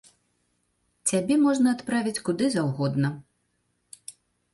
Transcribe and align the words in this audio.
Цябе 1.11 1.35
можа 1.41 1.67
адправіць 1.73 2.23
куды 2.29 2.45
заўгодна. 2.55 3.13